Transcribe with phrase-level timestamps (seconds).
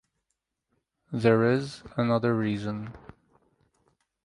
[1.11, 2.95] There is another reason.